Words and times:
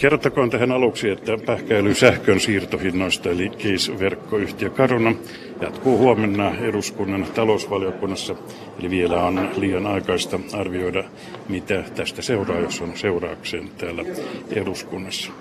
Kerrottakoon 0.00 0.50
tähän 0.50 0.72
aluksi, 0.72 1.10
että 1.10 1.38
pähkäily 1.46 1.94
sähkön 1.94 2.40
siirtohinnoista 2.40 3.30
eli 3.30 3.48
KIS-verkkoyhtiö 3.48 4.70
Caruna 4.70 5.14
jatkuu 5.60 5.98
huomenna 5.98 6.54
eduskunnan 6.60 7.26
talousvaliokunnassa. 7.34 8.34
Eli 8.78 8.90
vielä 8.90 9.22
on 9.22 9.50
liian 9.56 9.86
aikaista 9.86 10.40
arvioida, 10.52 11.04
mitä 11.48 11.84
tästä 11.94 12.22
seuraa, 12.22 12.58
jos 12.58 12.80
on 12.80 12.92
seuraukseen 12.94 13.68
täällä 13.78 14.04
eduskunnassa. 14.52 15.32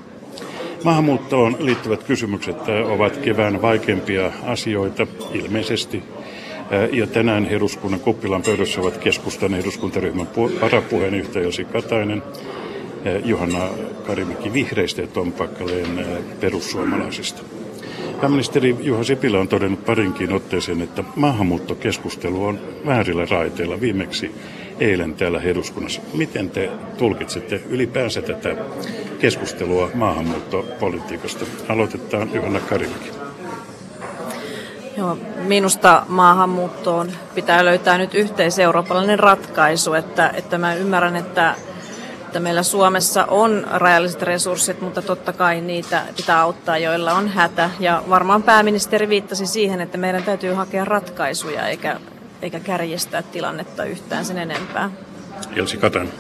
Maahanmuuttoon 0.83 1.55
liittyvät 1.59 2.03
kysymykset 2.03 2.57
ovat 2.85 3.17
kevään 3.17 3.61
vaikeimpia 3.61 4.31
asioita 4.43 5.07
ilmeisesti. 5.33 6.03
Ja 6.91 7.07
tänään 7.07 7.45
eduskunnan 7.45 7.99
kuppilan 7.99 8.41
pöydässä 8.41 8.81
ovat 8.81 8.97
keskustan 8.97 9.53
eduskuntaryhmän 9.53 10.27
varapuheenjohtaja 10.61 11.45
Josi 11.45 11.65
Katainen, 11.65 12.23
Johanna 13.25 13.70
Karimäki 14.07 14.54
Vihreistä 14.54 15.02
ja 15.02 15.07
Tom 15.07 15.32
Pakkaleen 15.32 16.05
perussuomalaisista. 16.39 17.42
Pääministeri 18.21 18.75
Juha 18.79 19.04
Sipilä 19.04 19.39
on 19.39 19.47
todennut 19.47 19.86
parinkin 19.86 20.33
otteeseen, 20.33 20.82
että 20.82 21.04
maahanmuuttokeskustelu 21.15 22.46
on 22.46 22.59
väärillä 22.86 23.25
raiteilla 23.29 23.82
viimeksi 23.82 24.32
eilen 24.79 25.14
täällä 25.14 25.42
eduskunnassa. 25.42 26.01
Miten 26.14 26.50
te 26.50 26.70
tulkitsette 26.97 27.61
ylipäänsä 27.70 28.21
tätä 28.21 28.56
keskustelua 29.20 29.92
maahanmuuttopolitiikasta? 29.93 31.45
Aloitetaan 31.70 32.30
Johanna 32.34 32.59
Karimäki. 32.59 33.09
Joo, 34.97 35.17
minusta 35.47 36.03
maahanmuuttoon 36.08 37.11
pitää 37.36 37.66
löytää 37.66 37.97
nyt 37.97 38.16
yhteiseurooppalainen 38.16 39.20
ratkaisu, 39.20 39.94
että, 39.94 40.31
että 40.36 40.58
mä 40.58 40.73
ymmärrän, 40.73 41.16
että 41.16 41.56
että 42.30 42.39
meillä 42.39 42.64
Suomessa 42.64 43.25
on 43.25 43.67
rajalliset 43.72 44.22
resurssit, 44.22 44.81
mutta 44.81 45.02
totta 45.02 45.33
kai 45.33 45.61
niitä 45.61 46.03
pitää 46.17 46.42
auttaa, 46.42 46.78
joilla 46.78 47.14
on 47.14 47.30
hätä. 47.30 47.70
Ja 47.80 48.03
varmaan 48.09 48.44
pääministeri 48.44 49.09
viittasi 49.09 49.45
siihen, 49.45 49.81
että 49.81 49.98
meidän 49.98 50.23
täytyy 50.23 50.53
hakea 50.53 50.86
ratkaisuja 50.86 51.68
eikä, 51.68 52.00
eikä 52.42 52.59
kärjestää 52.59 53.22
tilannetta 53.22 53.84
yhtään 53.84 54.26
sen 54.26 54.38
enempää. 54.38 54.92
Elsi 55.56 55.78
Katainen. 55.78 56.14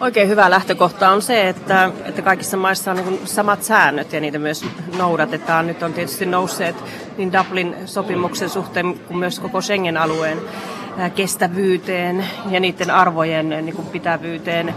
Oikein 0.00 0.28
hyvä 0.28 0.50
lähtökohta 0.50 1.10
on 1.10 1.22
se, 1.22 1.48
että, 1.48 1.90
että 2.04 2.22
kaikissa 2.22 2.56
maissa 2.56 2.90
on 2.90 2.96
niin 2.96 3.20
samat 3.24 3.62
säännöt 3.62 4.12
ja 4.12 4.20
niitä 4.20 4.38
myös 4.38 4.64
noudatetaan. 4.96 5.66
Nyt 5.66 5.82
on 5.82 5.92
tietysti 5.92 6.26
nousseet 6.26 6.76
niin 7.16 7.32
Dublin-sopimuksen 7.32 8.50
suhteen 8.50 8.98
kuin 8.98 9.18
myös 9.18 9.40
koko 9.40 9.60
Schengen-alueen 9.60 10.38
kestävyyteen 11.14 12.24
ja 12.50 12.60
niiden 12.60 12.90
arvojen 12.90 13.48
niin 13.48 13.76
kuin 13.76 13.88
pitävyyteen 13.88 14.74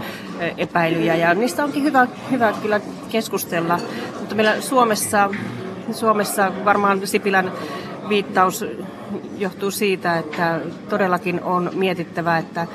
epäilyjä. 0.56 1.14
Ja 1.14 1.34
niistä 1.34 1.64
onkin 1.64 1.82
hyvä, 1.82 2.06
hyvä 2.30 2.52
kyllä 2.62 2.80
keskustella. 3.10 3.78
Mutta 4.18 4.34
meillä 4.34 4.60
Suomessa, 4.60 5.30
Suomessa 5.92 6.52
varmaan 6.64 7.06
Sipilän 7.06 7.52
viittaus 8.08 8.64
johtuu 9.38 9.70
siitä, 9.70 10.18
että 10.18 10.60
todellakin 10.88 11.42
on 11.42 11.70
mietittävä, 11.74 12.38
että 12.38 12.66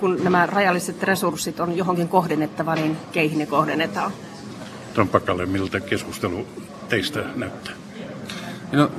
kun 0.00 0.18
nämä 0.24 0.46
rajalliset 0.46 1.02
resurssit 1.02 1.60
on 1.60 1.76
johonkin 1.76 2.08
kohdennettava, 2.08 2.74
niin 2.74 2.96
keihin 3.12 3.38
ne 3.38 3.46
kohdennetaan. 3.46 4.12
Tom 4.94 5.08
Pakalle, 5.08 5.46
miltä 5.46 5.80
keskustelu 5.80 6.46
teistä 6.88 7.24
näyttää? 7.36 7.74
No, 8.72 8.90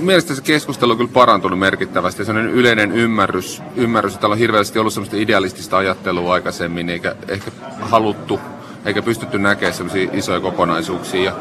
mielestäni 0.00 0.36
se 0.36 0.42
keskustelu 0.42 0.90
on 0.90 0.96
kyllä 0.96 1.10
parantunut 1.12 1.58
merkittävästi. 1.58 2.24
Se 2.24 2.30
on 2.30 2.36
yleinen 2.36 2.92
ymmärrys, 2.92 3.62
ymmärrys 3.76 4.18
täällä 4.18 4.34
on 4.34 4.38
hirveästi 4.38 4.78
ollut 4.78 4.92
sellaista 4.92 5.16
idealistista 5.16 5.76
ajattelua 5.76 6.34
aikaisemmin, 6.34 6.90
eikä 6.90 7.14
ehkä 7.28 7.50
haluttu, 7.80 8.40
eikä 8.84 9.02
pystytty 9.02 9.38
näkemään 9.38 9.74
sellaisia 9.74 10.10
isoja 10.12 10.40
kokonaisuuksia. 10.40 11.22
Ja 11.22 11.32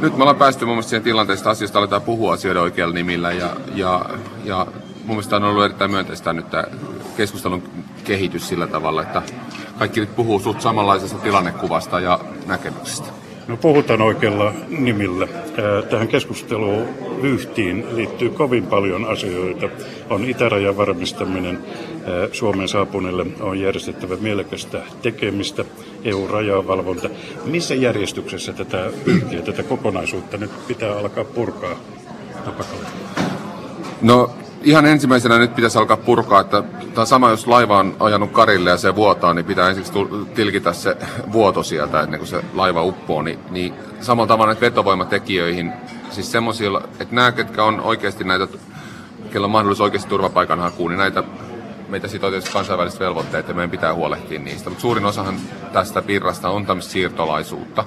nyt 0.00 0.16
me 0.16 0.22
ollaan 0.22 0.36
päästy 0.36 0.64
mun 0.64 0.74
mielestä 0.74 0.90
siihen 0.90 1.04
tilanteesta, 1.04 1.42
että 1.42 1.50
asioista 1.50 1.78
aletaan 1.78 2.02
puhua 2.02 2.32
asioiden 2.32 2.62
oikealla 2.62 2.94
nimillä, 2.94 3.32
ja, 3.32 3.50
ja, 3.74 4.04
ja 4.44 4.66
mun 4.98 5.16
mielestä 5.16 5.36
on 5.36 5.44
ollut 5.44 5.64
erittäin 5.64 5.90
myönteistä 5.90 6.32
nyt 6.32 6.50
tämä 6.50 6.64
keskustelun 7.16 7.62
kehitys 8.04 8.48
sillä 8.48 8.66
tavalla, 8.66 9.02
että 9.02 9.22
kaikki 9.78 10.00
nyt 10.00 10.16
puhuu 10.16 10.40
suht 10.40 10.60
samanlaisesta 10.60 11.18
tilannekuvasta 11.18 12.00
ja 12.00 12.20
näkemyksestä. 12.46 13.25
No 13.48 13.56
puhutaan 13.56 14.02
oikealla 14.02 14.52
nimillä. 14.68 15.28
Tähän 15.90 16.08
keskusteluun 16.08 16.88
vyhtiin 17.22 17.96
liittyy 17.96 18.30
kovin 18.30 18.66
paljon 18.66 19.04
asioita. 19.04 19.68
On 20.10 20.24
itärajan 20.24 20.76
varmistaminen. 20.76 21.58
Suomen 22.32 22.68
saapuneille 22.68 23.26
on 23.40 23.60
järjestettävä 23.60 24.16
mielekästä 24.16 24.82
tekemistä, 25.02 25.64
EU-rajavalvonta. 26.04 27.10
Missä 27.44 27.74
järjestyksessä 27.74 28.52
tätä 28.52 28.90
vyyhtiä, 29.06 29.42
tätä 29.42 29.62
kokonaisuutta 29.62 30.36
nyt 30.36 30.50
pitää 30.66 30.98
alkaa 30.98 31.24
purkaa? 31.24 31.76
No 34.02 34.30
ihan 34.66 34.86
ensimmäisenä 34.86 35.38
nyt 35.38 35.54
pitäisi 35.54 35.78
alkaa 35.78 35.96
purkaa, 35.96 36.40
että 36.40 36.62
tämä 36.94 37.04
sama, 37.04 37.30
jos 37.30 37.46
laiva 37.46 37.78
on 37.78 37.96
ajanut 38.00 38.32
karille 38.32 38.70
ja 38.70 38.76
se 38.76 38.94
vuotaa, 38.94 39.34
niin 39.34 39.44
pitää 39.44 39.68
ensiksi 39.68 39.92
tilkitä 40.34 40.72
se 40.72 40.96
vuoto 41.32 41.62
sieltä 41.62 42.00
ennen 42.00 42.20
kuin 42.20 42.28
se 42.28 42.44
laiva 42.54 42.82
uppoo. 42.82 43.22
Niin, 43.22 43.38
niin 43.50 43.74
samalla 44.00 44.28
tavalla 44.28 44.52
näitä 44.52 44.60
vetovoimatekijöihin, 44.60 45.72
siis 46.10 46.32
semmoisilla, 46.32 46.82
että 47.00 47.14
nämä, 47.14 47.32
ketkä 47.32 47.64
on 47.64 47.80
oikeasti 47.80 48.24
näitä, 48.24 48.48
kello 49.32 49.44
on 49.44 49.50
mahdollisuus 49.50 49.84
oikeasti 49.84 50.08
turvapaikan 50.08 50.60
hakuun, 50.60 50.90
niin 50.90 50.98
näitä 50.98 51.22
meitä 51.88 52.08
siitä 52.08 52.26
on 52.26 52.32
tietysti 52.32 52.52
kansainväliset 52.52 53.00
velvoitteet 53.00 53.48
ja 53.48 53.54
meidän 53.54 53.70
pitää 53.70 53.94
huolehtia 53.94 54.40
niistä. 54.40 54.70
Mutta 54.70 54.82
suurin 54.82 55.06
osahan 55.06 55.36
tästä 55.72 56.06
virrasta 56.06 56.48
on 56.48 56.66
tämmöistä 56.66 56.92
siirtolaisuutta. 56.92 57.84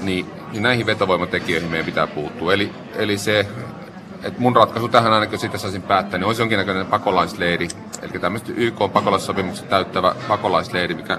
Niin, 0.00 0.26
niin 0.52 0.62
näihin 0.62 0.86
vetovoimatekijöihin 0.86 1.70
meidän 1.70 1.86
pitää 1.86 2.06
puuttua. 2.06 2.52
Eli, 2.52 2.72
eli 2.94 3.18
se, 3.18 3.46
et 4.22 4.38
mun 4.38 4.56
ratkaisu 4.56 4.88
tähän 4.88 5.12
ainakin, 5.12 5.32
jos 5.32 5.44
itse 5.44 5.58
saisin 5.58 5.82
päättää, 5.82 6.18
niin 6.18 6.26
olisi 6.26 6.42
jonkinnäköinen 6.42 6.86
pakolaisleiri. 6.86 7.68
Eli 8.02 8.18
tämmöistä 8.20 8.52
YK-pakolaissopimukset 8.56 9.68
täyttävä 9.68 10.14
pakolaisleiri, 10.28 10.94
mikä 10.94 11.18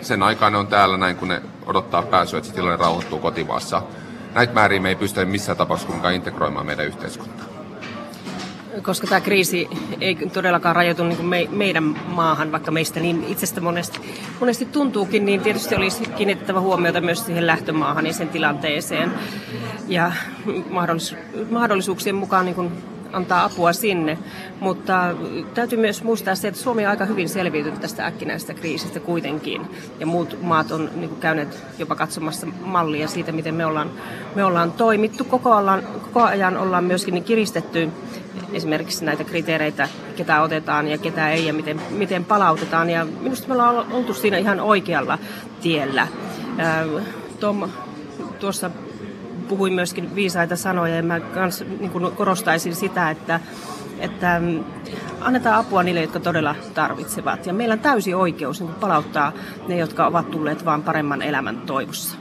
sen 0.00 0.22
aikaan 0.22 0.54
on 0.54 0.66
täällä 0.66 0.96
näin, 0.96 1.16
kun 1.16 1.28
ne 1.28 1.42
odottaa 1.66 2.02
pääsyä, 2.02 2.38
että 2.38 2.48
se 2.48 2.54
tilanne 2.54 2.76
rauhoittuu 2.76 3.18
kotimaassa. 3.18 3.82
Näitä 4.34 4.54
määriä 4.54 4.80
me 4.80 4.88
ei 4.88 4.96
pystytä 4.96 5.26
missään 5.26 5.58
tapauksessa 5.58 6.10
integroimaan 6.10 6.66
meidän 6.66 6.86
yhteiskuntaan 6.86 7.51
koska 8.82 9.06
tämä 9.06 9.20
kriisi 9.20 9.68
ei 10.00 10.14
todellakaan 10.14 10.76
rajoitu 10.76 11.04
niin 11.04 11.26
me, 11.26 11.48
meidän 11.50 11.84
maahan, 12.06 12.52
vaikka 12.52 12.70
meistä 12.70 13.00
niin 13.00 13.24
itsestä 13.28 13.60
monesti, 13.60 14.00
monesti 14.40 14.64
tuntuukin, 14.64 15.24
niin 15.24 15.40
tietysti 15.40 15.74
olisi 15.74 16.04
kiinnitettävä 16.04 16.60
huomiota 16.60 17.00
myös 17.00 17.26
siihen 17.26 17.46
lähtömaahan 17.46 18.06
ja 18.06 18.12
sen 18.12 18.28
tilanteeseen. 18.28 19.12
Ja 19.88 20.12
mahdollis, 20.70 21.16
mahdollisuuksien 21.50 22.14
mukaan 22.14 22.44
niin 22.44 22.54
kuin 22.54 22.72
antaa 23.12 23.44
apua 23.44 23.72
sinne. 23.72 24.18
Mutta 24.60 25.14
täytyy 25.54 25.78
myös 25.78 26.02
muistaa 26.02 26.34
se, 26.34 26.48
että 26.48 26.60
Suomi 26.60 26.84
on 26.84 26.90
aika 26.90 27.04
hyvin 27.04 27.28
selviytynyt 27.28 27.80
tästä 27.80 28.06
äkkinäisestä 28.06 28.54
kriisistä 28.54 29.00
kuitenkin. 29.00 29.62
Ja 30.00 30.06
muut 30.06 30.38
maat 30.42 30.70
on 30.70 30.90
niin 30.94 31.08
kuin 31.08 31.20
käyneet 31.20 31.64
jopa 31.78 31.94
katsomassa 31.94 32.46
mallia 32.64 33.08
siitä, 33.08 33.32
miten 33.32 33.54
me 33.54 33.66
ollaan, 33.66 33.90
me 34.34 34.44
ollaan 34.44 34.72
toimittu. 34.72 35.24
Koko, 35.24 35.52
ajan, 35.54 35.82
koko 36.02 36.22
ajan 36.22 36.56
ollaan 36.56 36.84
myöskin 36.84 37.14
niin 37.14 37.24
kiristetty 37.24 37.90
esimerkiksi 38.52 39.04
näitä 39.04 39.24
kriteereitä, 39.24 39.88
ketä 40.16 40.42
otetaan 40.42 40.88
ja 40.88 40.98
ketä 40.98 41.30
ei 41.30 41.46
ja 41.46 41.52
miten, 41.52 41.80
miten 41.90 42.24
palautetaan. 42.24 42.90
Ja 42.90 43.04
minusta 43.04 43.48
me 43.48 43.54
ollaan 43.54 43.92
oltu 43.92 44.14
siinä 44.14 44.38
ihan 44.38 44.60
oikealla 44.60 45.18
tiellä. 45.60 46.06
Tom 47.40 47.68
tuossa 48.40 48.70
puhui 49.48 49.70
myöskin 49.70 50.14
viisaita 50.14 50.56
sanoja 50.56 50.96
ja 50.96 51.02
mä 51.02 51.20
kans, 51.20 51.64
niin 51.80 51.90
korostaisin 51.90 52.74
sitä, 52.74 53.10
että, 53.10 53.40
että 53.98 54.40
mm, 54.40 54.64
annetaan 55.20 55.56
apua 55.56 55.82
niille, 55.82 56.00
jotka 56.00 56.20
todella 56.20 56.54
tarvitsevat. 56.74 57.46
Ja 57.46 57.52
meillä 57.52 57.72
on 57.72 57.78
täysi 57.78 58.14
oikeus 58.14 58.60
niin 58.60 58.74
palauttaa 58.74 59.32
ne, 59.68 59.76
jotka 59.76 60.06
ovat 60.06 60.30
tulleet 60.30 60.64
vain 60.64 60.82
paremman 60.82 61.22
elämän 61.22 61.56
toivossa. 61.56 62.18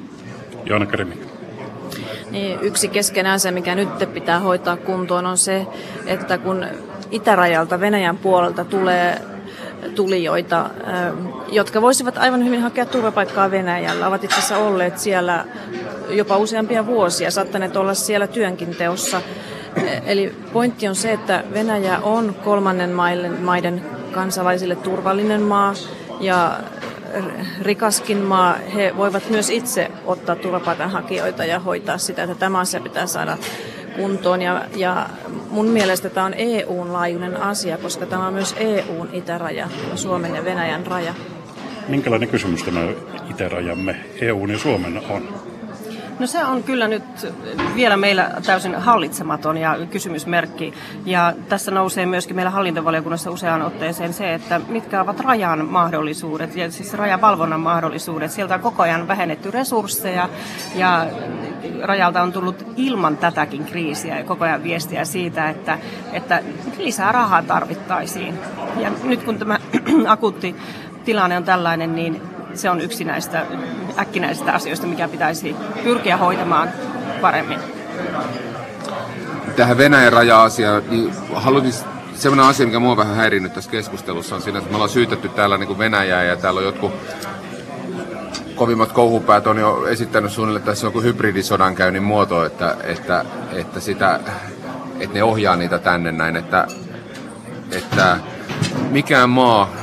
Joona 0.65 0.85
Karimi. 0.85 1.30
Niin, 2.31 2.59
yksi 2.61 2.87
keskeinen 2.87 3.31
asia, 3.31 3.51
mikä 3.51 3.75
nyt 3.75 3.89
pitää 4.13 4.39
hoitaa 4.39 4.77
kuntoon, 4.77 5.25
on 5.25 5.37
se, 5.37 5.67
että 6.05 6.37
kun 6.37 6.65
itärajalta 7.11 7.79
Venäjän 7.79 8.17
puolelta 8.17 8.65
tulee 8.65 9.21
tulijoita, 9.95 10.69
jotka 11.51 11.81
voisivat 11.81 12.17
aivan 12.17 12.45
hyvin 12.45 12.61
hakea 12.61 12.85
turvapaikkaa 12.85 13.51
Venäjällä, 13.51 14.07
ovat 14.07 14.23
itse 14.23 14.37
asiassa 14.37 14.57
olleet 14.57 14.97
siellä 14.97 15.45
jopa 16.09 16.37
useampia 16.37 16.85
vuosia, 16.85 17.31
saattaneet 17.31 17.75
olla 17.75 17.93
siellä 17.93 18.27
työnkin 18.27 18.75
teossa. 18.75 19.21
Eli 20.05 20.35
pointti 20.53 20.87
on 20.87 20.95
se, 20.95 21.13
että 21.13 21.43
Venäjä 21.53 21.99
on 21.99 22.35
kolmannen 22.43 22.91
maiden 23.41 23.81
kansalaisille 24.11 24.75
turvallinen 24.75 25.41
maa 25.41 25.73
ja 26.19 26.57
rikaskin 27.61 28.17
maa, 28.17 28.55
he 28.75 28.93
voivat 28.97 29.29
myös 29.29 29.49
itse 29.49 29.91
ottaa 30.05 30.35
turvapaikanhakijoita 30.35 31.45
ja 31.45 31.59
hoitaa 31.59 31.97
sitä, 31.97 32.23
että 32.23 32.35
tämä 32.35 32.59
asia 32.59 32.81
pitää 32.81 33.07
saada 33.07 33.37
kuntoon. 33.95 34.41
Ja, 34.41 34.65
ja 34.75 35.09
mun 35.49 35.67
mielestä 35.67 36.09
tämä 36.09 36.25
on 36.25 36.33
EUn 36.37 36.93
laajuinen 36.93 37.37
asia, 37.37 37.77
koska 37.77 38.05
tämä 38.05 38.27
on 38.27 38.33
myös 38.33 38.55
EUn 38.57 39.09
itäraja, 39.13 39.69
Suomen 39.95 40.35
ja 40.35 40.45
Venäjän 40.45 40.87
raja. 40.87 41.13
Minkälainen 41.87 42.29
kysymys 42.29 42.63
tämä 42.63 42.79
itärajamme 43.29 43.95
EUn 44.21 44.49
ja 44.49 44.59
Suomen 44.59 45.01
on? 45.09 45.50
No 46.21 46.27
se 46.27 46.45
on 46.45 46.63
kyllä 46.63 46.87
nyt 46.87 47.03
vielä 47.75 47.97
meillä 47.97 48.31
täysin 48.45 48.75
hallitsematon 48.75 49.57
ja 49.57 49.77
kysymysmerkki. 49.91 50.73
Ja 51.05 51.33
tässä 51.49 51.71
nousee 51.71 52.05
myöskin 52.05 52.35
meillä 52.35 52.49
hallintovaliokunnassa 52.49 53.31
useaan 53.31 53.61
otteeseen 53.61 54.13
se, 54.13 54.33
että 54.33 54.61
mitkä 54.67 55.01
ovat 55.01 55.19
rajan 55.19 55.65
mahdollisuudet 55.65 56.55
ja 56.55 56.71
siis 56.71 56.93
rajavalvonnan 56.93 57.59
mahdollisuudet. 57.59 58.31
Sieltä 58.31 58.55
on 58.55 58.61
koko 58.61 58.83
ajan 58.83 59.07
vähennetty 59.07 59.51
resursseja 59.51 60.29
ja 60.75 61.07
rajalta 61.83 62.21
on 62.21 62.33
tullut 62.33 62.65
ilman 62.75 63.17
tätäkin 63.17 63.65
kriisiä 63.65 64.17
ja 64.17 64.23
koko 64.23 64.45
ajan 64.45 64.63
viestiä 64.63 65.05
siitä, 65.05 65.49
että, 65.49 65.79
että 66.13 66.43
lisää 66.77 67.11
rahaa 67.11 67.41
tarvittaisiin. 67.41 68.39
Ja 68.77 68.91
nyt 69.03 69.23
kun 69.23 69.39
tämä 69.39 69.59
akuutti 70.07 70.55
tilanne 71.05 71.37
on 71.37 71.43
tällainen, 71.43 71.95
niin 71.95 72.21
se 72.53 72.69
on 72.69 72.81
yksi 72.81 73.03
näistä 73.03 73.45
äkkinäisistä 73.99 74.53
asioista, 74.53 74.87
mikä 74.87 75.07
pitäisi 75.07 75.55
pyrkiä 75.83 76.17
hoitamaan 76.17 76.69
paremmin. 77.21 77.59
Tähän 79.55 79.77
Venäjän 79.77 80.13
raja-asiaan, 80.13 80.83
niin 80.89 81.13
haluaisin 81.33 81.87
sellainen 82.15 82.45
asia, 82.45 82.65
mikä 82.65 82.79
mua 82.79 82.97
vähän 82.97 83.15
häirinnyt 83.15 83.53
tässä 83.53 83.71
keskustelussa, 83.71 84.35
on 84.35 84.41
siinä, 84.41 84.59
että 84.59 84.69
me 84.69 84.75
ollaan 84.75 84.89
syytetty 84.89 85.29
täällä 85.29 85.57
niin 85.57 85.67
kuin 85.67 85.79
Venäjää 85.79 86.23
ja 86.23 86.35
täällä 86.35 86.57
on 86.57 86.65
jotkut 86.65 86.91
kovimmat 88.55 88.91
kouhupäät 88.91 89.47
on 89.47 89.57
jo 89.57 89.87
esittänyt 89.87 90.31
suunnilleen 90.31 90.65
tässä 90.65 90.87
joku 90.87 91.01
hybridisodankäynnin 91.01 92.03
muoto, 92.03 92.45
että, 92.45 92.77
että, 92.83 93.25
että, 93.53 93.79
sitä, 93.79 94.19
että 94.99 95.13
ne 95.13 95.23
ohjaa 95.23 95.55
niitä 95.55 95.77
tänne 95.77 96.11
näin, 96.11 96.35
että, 96.35 96.67
että 97.71 98.17
mikään 98.89 99.29
maa 99.29 99.80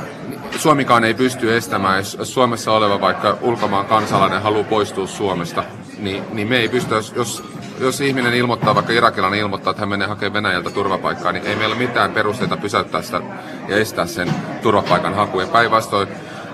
Suomikaan 0.59 1.03
ei 1.03 1.13
pysty 1.13 1.57
estämään, 1.57 1.97
jos 1.97 2.33
Suomessa 2.33 2.71
oleva 2.71 3.01
vaikka 3.01 3.37
ulkomaan 3.41 3.85
kansalainen 3.85 4.41
haluaa 4.41 4.63
poistua 4.63 5.07
Suomesta, 5.07 5.63
niin, 5.99 6.23
niin 6.33 6.47
me 6.47 6.57
ei 6.57 6.69
pysty, 6.69 6.95
jos, 6.95 7.43
jos, 7.79 8.01
ihminen 8.01 8.33
ilmoittaa, 8.33 8.75
vaikka 8.75 8.93
irakilainen 8.93 9.39
ilmoittaa, 9.39 9.71
että 9.71 9.81
hän 9.81 9.89
menee 9.89 10.07
hakemaan 10.07 10.33
Venäjältä 10.33 10.69
turvapaikkaa, 10.69 11.31
niin 11.31 11.45
ei 11.45 11.55
meillä 11.55 11.75
ole 11.75 11.87
mitään 11.87 12.11
perusteita 12.11 12.57
pysäyttää 12.57 13.01
sitä 13.01 13.21
ja 13.67 13.77
estää 13.77 14.05
sen 14.05 14.33
turvapaikan 14.61 15.13
haku. 15.13 15.39
Ja 15.39 15.47
päinvastoin 15.47 16.07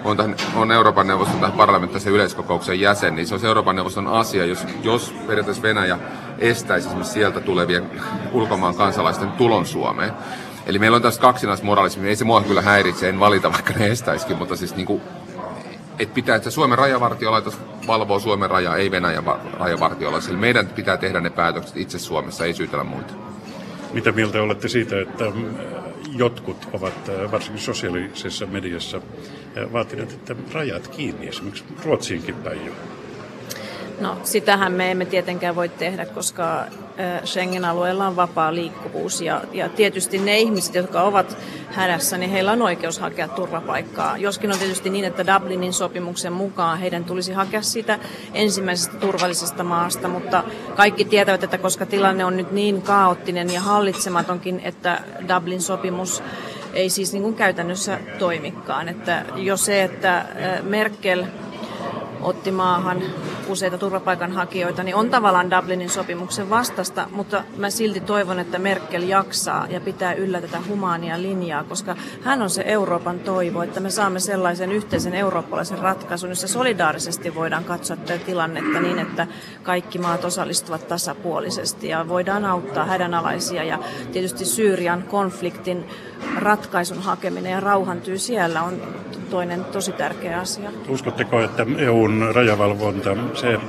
on, 0.03 0.17
tämän, 0.17 0.35
on 0.55 0.71
Euroopan 0.71 1.07
neuvoston 1.07 1.39
tähän 1.39 1.57
parlamentaarisen 1.57 2.13
yleiskokouksen 2.13 2.79
jäsen, 2.79 3.15
niin 3.15 3.27
se 3.27 3.35
on 3.35 3.45
Euroopan 3.45 3.75
neuvoston 3.75 4.07
asia, 4.07 4.45
jos, 4.45 4.65
jos 4.83 5.15
periaatteessa 5.27 5.63
Venäjä 5.63 5.97
estäisi 6.39 6.87
esimerkiksi 6.87 7.13
sieltä 7.13 7.39
tulevien 7.39 7.91
ulkomaan 8.31 8.75
kansalaisten 8.75 9.31
tulon 9.31 9.65
Suomeen. 9.65 10.13
Eli 10.65 10.79
meillä 10.79 10.95
on 10.95 11.01
tässä 11.01 11.21
kaksinaismoralismi, 11.21 12.09
ei 12.09 12.15
se 12.15 12.25
mua 12.25 12.41
kyllä 12.41 12.61
häiritse, 12.61 13.09
en 13.09 13.19
valita 13.19 13.51
vaikka 13.51 13.73
ne 13.73 13.87
estäisikin, 13.87 14.37
mutta 14.37 14.55
siis 14.55 14.75
niin 14.75 14.85
kuin, 14.85 15.01
että 15.99 16.13
pitää, 16.13 16.35
että 16.35 16.49
Suomen 16.49 16.77
rajavartiolaitos 16.77 17.57
valvoo 17.87 18.19
Suomen 18.19 18.49
rajaa, 18.49 18.75
ei 18.75 18.91
Venäjän 18.91 19.23
rajavartiolaitos. 19.53 20.29
Eli 20.29 20.37
meidän 20.37 20.67
pitää 20.67 20.97
tehdä 20.97 21.21
ne 21.21 21.29
päätökset 21.29 21.77
itse 21.77 21.99
Suomessa, 21.99 22.45
ei 22.45 22.53
syytellä 22.53 22.83
muita. 22.83 23.13
Mitä 23.93 24.11
mieltä 24.11 24.41
olette 24.41 24.67
siitä, 24.67 25.01
että 25.01 25.23
mm, 25.23 25.55
jotkut 26.17 26.67
ovat 26.73 27.09
äh, 27.09 27.31
varsinkin 27.31 27.63
sosiaalisessa 27.63 28.45
mediassa 28.45 28.97
äh, 28.97 29.73
vaatineet, 29.73 30.11
että 30.11 30.35
rajat 30.53 30.87
kiinni, 30.87 31.27
esimerkiksi 31.27 31.63
Ruotsiinkin 31.85 32.35
päin 32.35 32.65
jo? 32.65 32.73
No 33.99 34.17
sitähän 34.23 34.71
me 34.71 34.91
emme 34.91 35.05
tietenkään 35.05 35.55
voi 35.55 35.69
tehdä, 35.69 36.05
koska 36.05 36.65
Schengen-alueella 37.25 38.07
on 38.07 38.15
vapaa 38.15 38.55
liikkuvuus 38.55 39.21
ja, 39.21 39.41
ja 39.53 39.69
tietysti 39.69 40.17
ne 40.17 40.37
ihmiset, 40.37 40.75
jotka 40.75 41.01
ovat 41.01 41.37
hädässä, 41.71 42.17
niin 42.17 42.31
heillä 42.31 42.51
on 42.51 42.61
oikeus 42.61 42.99
hakea 42.99 43.27
turvapaikkaa. 43.27 44.17
Joskin 44.17 44.51
on 44.51 44.59
tietysti 44.59 44.89
niin, 44.89 45.05
että 45.05 45.25
Dublinin 45.33 45.73
sopimuksen 45.73 46.33
mukaan 46.33 46.79
heidän 46.79 47.05
tulisi 47.05 47.33
hakea 47.33 47.61
sitä 47.61 47.99
ensimmäisestä 48.33 48.97
turvallisesta 48.97 49.63
maasta, 49.63 50.07
mutta 50.07 50.43
kaikki 50.75 51.05
tietävät, 51.05 51.43
että 51.43 51.57
koska 51.57 51.85
tilanne 51.85 52.25
on 52.25 52.37
nyt 52.37 52.51
niin 52.51 52.81
kaoottinen 52.81 53.53
ja 53.53 53.61
hallitsematonkin, 53.61 54.61
että 54.63 55.01
Dublin 55.35 55.61
sopimus 55.61 56.23
ei 56.73 56.89
siis 56.89 57.13
niin 57.13 57.23
kuin 57.23 57.35
käytännössä 57.35 57.99
toimikaan. 58.19 58.89
Että 58.89 59.25
jo 59.35 59.57
se, 59.57 59.83
että 59.83 60.25
Merkel 60.63 61.25
otti 62.25 62.51
maahan 62.51 63.01
useita 63.47 63.77
turvapaikanhakijoita, 63.77 64.83
niin 64.83 64.95
on 64.95 65.09
tavallaan 65.09 65.51
Dublinin 65.51 65.89
sopimuksen 65.89 66.49
vastasta, 66.49 67.07
mutta 67.11 67.43
mä 67.57 67.69
silti 67.69 67.99
toivon, 67.99 68.39
että 68.39 68.59
Merkel 68.59 69.03
jaksaa 69.03 69.67
ja 69.69 69.81
pitää 69.81 70.13
yllä 70.13 70.41
tätä 70.41 70.57
humaania 70.67 71.21
linjaa, 71.21 71.63
koska 71.63 71.95
hän 72.21 72.41
on 72.41 72.49
se 72.49 72.63
Euroopan 72.65 73.19
toivo, 73.19 73.61
että 73.61 73.79
me 73.79 73.89
saamme 73.89 74.19
sellaisen 74.19 74.71
yhteisen 74.71 75.13
eurooppalaisen 75.13 75.79
ratkaisun, 75.79 76.29
jossa 76.29 76.47
solidaarisesti 76.47 77.35
voidaan 77.35 77.63
katsoa 77.63 77.97
tätä 77.97 78.25
tilannetta 78.25 78.79
niin, 78.79 78.99
että 78.99 79.27
kaikki 79.63 79.99
maat 79.99 80.25
osallistuvat 80.25 80.87
tasapuolisesti 80.87 81.87
ja 81.87 82.07
voidaan 82.07 82.45
auttaa 82.45 82.85
hädänalaisia 82.85 83.63
ja 83.63 83.79
tietysti 84.11 84.45
Syyrian 84.45 85.03
konfliktin 85.03 85.85
ratkaisun 86.35 87.01
hakeminen 87.01 87.51
ja 87.51 87.59
rauhantyy 87.59 88.17
siellä 88.17 88.63
on 88.63 88.81
toinen 89.29 89.65
tosi 89.65 89.91
tärkeä 89.91 90.39
asia. 90.39 90.69
Uskotteko, 90.89 91.41
että 91.41 91.65
EUn 91.77 92.31
rajavalvonta 92.35 93.17
se 93.33 93.53
eh, 93.53 93.59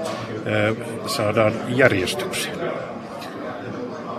saadaan 1.07 1.53
järjestykseen? 1.69 2.59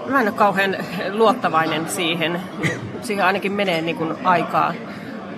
Mä 0.08 0.22
en 0.22 0.28
ole 0.28 0.36
kauhean 0.36 0.78
luottavainen 1.12 1.90
siihen. 1.90 2.42
Siihen 3.02 3.26
ainakin 3.26 3.52
menee 3.52 3.82
niin 3.82 3.96
kuin 3.96 4.14
aikaa, 4.24 4.74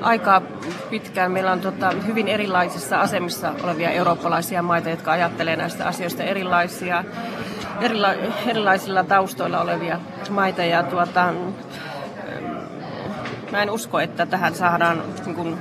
aikaa 0.02 0.42
pitkään. 0.90 1.32
Meillä 1.32 1.52
on 1.52 1.60
tota, 1.60 1.92
hyvin 2.08 2.28
erilaisissa 2.28 3.00
asemissa 3.00 3.54
olevia 3.64 3.90
eurooppalaisia 3.90 4.62
maita, 4.62 4.90
jotka 4.90 5.12
ajattelee 5.12 5.56
näistä 5.56 5.86
asioista 5.88 6.24
erilaisia, 6.24 7.04
erila- 7.82 8.48
erilaisilla 8.48 9.04
taustoilla 9.04 9.62
olevia 9.62 10.00
maita. 10.30 10.64
Ja 10.64 10.84
tuota, 10.84 11.34
mä 13.52 13.62
en 13.62 13.70
usko, 13.70 14.00
että 14.00 14.26
tähän 14.26 14.56
saadaan 14.56 15.04
niin 15.26 15.36
kuin, 15.36 15.58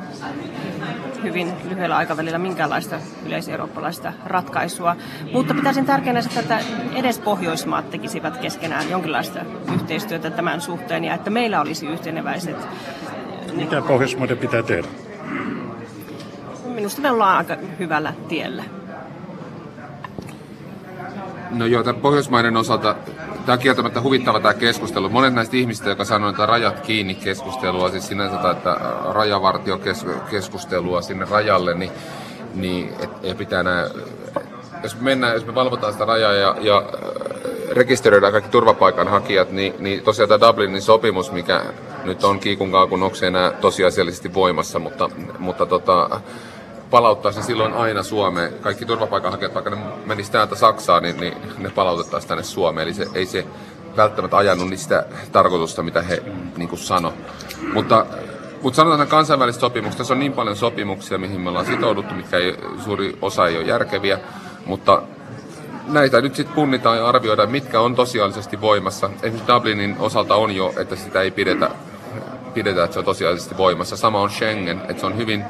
hyvin 1.23 1.53
lyhyellä 1.69 1.97
aikavälillä 1.97 2.39
minkäänlaista 2.39 2.97
yleiseurooppalaista 3.27 4.13
ratkaisua. 4.27 4.97
Mutta 5.33 5.55
pitäisin 5.55 5.87
tärkeänä 5.87 6.23
sitä, 6.23 6.41
että 6.41 6.61
edes 6.95 7.19
Pohjoismaat 7.19 7.91
tekisivät 7.91 8.37
keskenään 8.37 8.91
jonkinlaista 8.91 9.39
yhteistyötä 9.75 10.31
tämän 10.31 10.61
suhteen 10.61 11.05
ja 11.05 11.15
että 11.15 11.31
meillä 11.31 11.61
olisi 11.61 11.87
yhteneväiset. 11.87 12.57
Mitä 13.53 13.83
Pohjoismaiden 13.83 14.39
pitää 14.39 14.63
tehdä? 14.63 14.89
Minusta 16.65 17.03
me 17.03 17.11
ollaan 17.11 17.37
aika 17.37 17.57
hyvällä 17.79 18.13
tiellä. 18.29 18.65
No 21.51 21.67
joo, 21.67 21.83
tämän 21.83 22.01
Pohjoismaiden 22.01 22.57
osalta 22.57 22.95
tämä 23.49 23.55
on 23.55 23.63
kieltämättä 23.63 24.01
huvittava 24.01 24.41
tämä 24.41 24.55
keskustelu. 24.55 25.09
Monet 25.09 25.35
näistä 25.35 25.57
ihmistä, 25.57 25.89
jotka 25.89 26.05
sanoo, 26.05 26.31
että 26.31 26.47
rajat 26.47 26.81
kiinni 26.81 27.15
keskustelua, 27.15 27.91
siis 27.91 28.09
sinänsä 28.09 28.51
että 28.51 28.77
rajavartiokeskustelua 29.13 31.03
sinne 31.03 31.27
rajalle, 31.31 31.75
niin, 31.75 31.91
niin 32.55 32.93
et, 33.01 33.11
et 33.23 33.39
pitää 33.39 33.63
nämä, 33.63 33.89
jos 34.83 34.97
me 34.97 35.03
mennään, 35.03 35.35
jos 35.35 35.47
me 35.47 35.55
valvotaan 35.55 35.93
sitä 35.93 36.05
rajaa 36.05 36.33
ja, 36.33 36.57
ja 36.61 36.83
rekisteröidään 37.71 38.33
kaikki 38.33 38.51
turvapaikanhakijat, 38.51 39.53
niin, 39.53 39.75
niin 39.79 40.03
tosiaan 40.03 40.29
tämä 40.29 40.49
Dublinin 40.49 40.83
sopimus, 40.83 41.33
mikä 41.33 41.63
nyt 42.05 42.25
on 42.25 42.41
kiikun 42.41 42.71
kaakun, 42.71 43.03
onko 43.03 43.17
se 43.17 43.27
enää 43.27 43.51
tosiasiallisesti 43.51 44.35
voimassa, 44.35 44.79
mutta, 44.79 45.11
mutta 45.39 45.67
tota, 45.67 46.21
palauttaa 46.91 47.33
se 47.33 47.43
silloin 47.43 47.75
aina 47.75 48.03
Suomeen. 48.03 48.53
Kaikki 48.61 48.87
turvapaikanhakijat, 48.87 49.55
vaikka 49.55 49.71
ne 49.71 49.77
menisivät 50.07 50.33
täältä 50.33 50.55
Saksaan, 50.55 51.03
niin, 51.03 51.21
niin 51.21 51.35
ne 51.59 51.71
palautettaisiin 51.71 52.29
tänne 52.29 52.45
Suomeen. 52.45 52.89
Eli 52.89 52.95
se, 52.95 53.07
ei 53.15 53.27
se 53.27 53.47
välttämättä 53.97 54.37
ajanut 54.37 54.71
niistä 54.71 55.07
tarkoitusta, 55.33 55.83
mitä 55.83 56.03
he 56.03 56.23
niin 56.57 56.79
sano. 56.79 57.13
Mutta, 57.75 58.07
mutta 58.63 58.77
sanotaan, 58.77 59.01
että 59.03 59.11
kansainväliset 59.11 59.61
sopimukset, 59.61 59.99
tässä 59.99 60.15
on 60.15 60.21
niin 60.21 60.33
paljon 60.33 60.57
sopimuksia, 60.57 61.19
mihin 61.19 61.41
me 61.41 61.49
ollaan 61.49 61.67
sitouduttu, 61.67 62.15
mitkä 62.15 62.37
ei, 62.37 62.57
suuri 62.85 63.19
osa 63.23 63.47
ei 63.47 63.57
ole 63.57 63.65
järkeviä, 63.65 64.19
mutta 64.67 65.03
näitä 65.89 66.21
nyt 66.21 66.35
sitten 66.35 66.55
punnitaan 66.55 66.97
ja 66.97 67.09
arvioidaan, 67.09 67.51
mitkä 67.51 67.81
on 67.81 67.95
tosiaalisesti 67.95 68.61
voimassa. 68.61 69.11
Esimerkiksi 69.23 69.53
Dublinin 69.53 69.97
osalta 69.99 70.35
on 70.35 70.57
jo, 70.57 70.75
että 70.77 70.97
sitä 70.97 71.23
ei 71.23 71.31
pidetä, 71.31 71.71
pidetä 72.55 72.85
että 72.85 72.93
se 72.93 72.99
on 72.99 73.05
tosiaalisesti 73.05 73.57
voimassa. 73.57 73.97
Sama 73.97 74.21
on 74.21 74.31
Schengen, 74.31 74.81
että 74.89 75.01
se 75.01 75.07
on 75.07 75.17
hyvin 75.17 75.45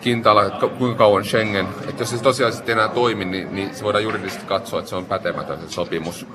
kintaalla, 0.00 0.44
että 0.44 0.68
kuinka 0.68 0.98
kauan 0.98 1.24
Schengen, 1.24 1.68
että 1.88 2.02
jos 2.02 2.10
se 2.10 2.22
tosiaan 2.22 2.52
sitten 2.52 2.72
enää 2.72 2.88
toimi, 2.88 3.24
niin, 3.24 3.54
niin 3.54 3.74
se 3.74 3.84
voidaan 3.84 4.04
juridisesti 4.04 4.46
katsoa, 4.46 4.78
että 4.78 4.88
se 4.88 4.96
on 4.96 5.04
pätemätön 5.04 5.58
se 5.60 5.68
sopimus. 5.68 6.26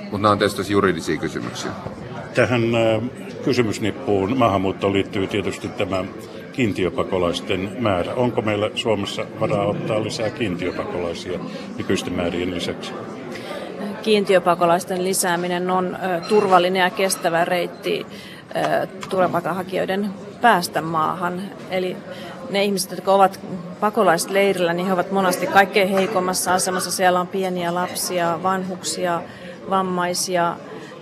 Mutta 0.00 0.18
nämä 0.18 0.32
on 0.32 0.38
tietysti 0.38 0.72
juridisia 0.72 1.16
kysymyksiä. 1.16 1.70
Tähän 2.34 2.62
äh, 2.74 3.02
kysymysnippuun 3.44 4.38
maahanmuuttoon 4.38 4.92
liittyy 4.92 5.26
tietysti 5.26 5.68
tämä 5.68 6.04
kiintiöpakolaisten 6.52 7.76
määrä. 7.78 8.14
Onko 8.14 8.42
meillä 8.42 8.70
Suomessa 8.74 9.26
varaa 9.40 9.66
ottaa 9.66 10.04
lisää 10.04 10.30
kiintiöpakolaisia 10.30 11.38
nykyisten 11.78 12.12
määrien 12.12 12.50
lisäksi? 12.50 12.92
Kiintiöpakolaisten 14.02 15.04
lisääminen 15.04 15.70
on 15.70 15.96
turvallinen 16.28 16.80
ja 16.80 16.90
kestävä 16.90 17.44
reitti 17.44 18.06
turvapaikanhakijoiden 19.10 20.10
päästä 20.40 20.82
maahan. 20.82 21.42
Eli 21.70 21.96
ne 22.50 22.64
ihmiset, 22.64 22.90
jotka 22.90 23.14
ovat 23.14 23.40
pakolaisleirillä, 23.80 24.72
niin 24.72 24.86
he 24.86 24.92
ovat 24.92 25.10
monesti 25.10 25.46
kaikkein 25.46 25.88
heikommassa 25.88 26.54
asemassa. 26.54 26.90
Siellä 26.90 27.20
on 27.20 27.26
pieniä 27.26 27.74
lapsia, 27.74 28.38
vanhuksia, 28.42 29.22
vammaisia, 29.70 30.56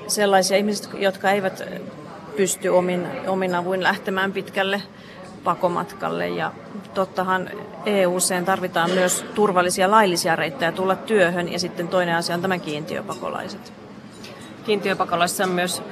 sellaisia 0.06 0.56
ihmisiä, 0.56 0.90
jotka 0.98 1.30
eivät 1.30 1.62
pysty 2.36 2.68
omin, 2.68 3.06
omin 3.26 3.54
avuin 3.54 3.82
lähtemään 3.82 4.32
pitkälle 4.32 4.82
pakomatkalle. 5.44 6.28
Ja 6.28 6.52
tottahan 6.94 7.50
EU-seen 7.86 8.44
tarvitaan 8.44 8.90
myös 8.90 9.24
turvallisia 9.34 9.90
laillisia 9.90 10.36
reittejä 10.36 10.72
tulla 10.72 10.96
työhön 10.96 11.52
ja 11.52 11.58
sitten 11.58 11.88
toinen 11.88 12.16
asia 12.16 12.34
on 12.34 12.42
tämä 12.42 12.58
kiintiöpakolaiset. 12.58 13.72
Kiintiöpakolaisissa 14.64 15.44
on 15.44 15.50
myös 15.50 15.82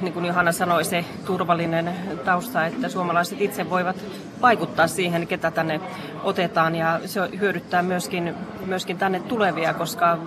niin 0.00 0.12
kuin 0.12 0.24
Johanna 0.24 0.52
sanoi, 0.52 0.84
se 0.84 1.04
turvallinen 1.24 1.94
tausta, 2.24 2.66
että 2.66 2.88
suomalaiset 2.88 3.40
itse 3.40 3.70
voivat 3.70 3.96
vaikuttaa 4.42 4.86
siihen, 4.86 5.26
ketä 5.26 5.50
tänne 5.50 5.80
otetaan 6.22 6.74
ja 6.74 7.00
se 7.06 7.20
hyödyttää 7.40 7.82
myöskin, 7.82 8.34
myöskin 8.66 8.98
tänne 8.98 9.20
tulevia, 9.20 9.74
koska 9.74 10.18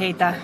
heitä 0.00 0.34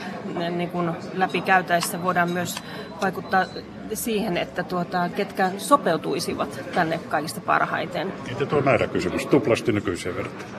niin 0.51 0.71
kuin 0.71 0.91
läpi 1.15 1.41
käytäessä 1.41 2.03
voidaan 2.03 2.31
myös 2.31 2.63
vaikuttaa 3.03 3.45
siihen, 3.93 4.37
että 4.37 4.63
tuota, 4.63 5.09
ketkä 5.17 5.51
sopeutuisivat 5.59 6.61
tänne 6.75 7.01
kaikista 7.09 7.41
parhaiten. 7.41 8.13
Entä 8.29 8.47
tuo 8.47 8.61
määräkysymys, 8.61 9.27
tuplasti 9.27 9.73
nykyiseen 9.73 10.17
verrattuna? 10.17 10.59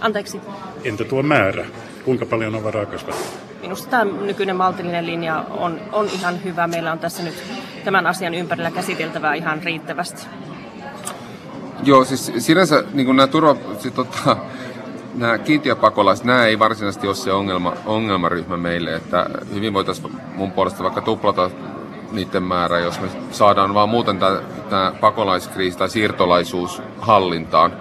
Anteeksi? 0.00 0.40
Entä 0.84 1.04
tuo 1.04 1.22
määrä? 1.22 1.66
Kuinka 2.04 2.26
paljon 2.26 2.54
on 2.54 2.64
varaa 2.64 2.86
kasvattaa? 2.86 3.49
Minusta 3.60 3.90
tämä 3.90 4.04
nykyinen 4.04 4.56
maltillinen 4.56 5.06
linja 5.06 5.44
on, 5.50 5.80
on 5.92 6.06
ihan 6.06 6.44
hyvä. 6.44 6.66
Meillä 6.66 6.92
on 6.92 6.98
tässä 6.98 7.22
nyt 7.22 7.34
tämän 7.84 8.06
asian 8.06 8.34
ympärillä 8.34 8.70
käsiteltävää 8.70 9.34
ihan 9.34 9.62
riittävästi. 9.62 10.26
Joo, 11.82 12.04
siis 12.04 12.32
sinänsä 12.38 12.84
niin 12.92 13.16
nämä 13.16 13.26
turva, 13.26 13.56
sit, 13.78 13.94
tota, 13.94 14.36
nämä 15.14 15.38
kiintiöpakolaiset, 15.38 16.24
nämä 16.24 16.44
ei 16.44 16.58
varsinaisesti 16.58 17.06
ole 17.06 17.14
se 17.14 17.32
ongelma, 17.32 17.72
ongelmaryhmä 17.86 18.56
meille, 18.56 18.94
että 18.94 19.26
hyvin 19.54 19.74
voitaisiin 19.74 20.12
mun 20.34 20.52
puolesta 20.52 20.82
vaikka 20.82 21.00
tuplata 21.00 21.50
niiden 22.12 22.42
määrä, 22.42 22.78
jos 22.78 23.00
me 23.00 23.08
saadaan 23.30 23.74
vaan 23.74 23.88
muuten 23.88 24.18
tämä 24.70 24.92
pakolaiskriisi 25.00 25.78
tai 25.78 25.90
siirtolaisuus 25.90 26.82
hallintaan. 26.98 27.72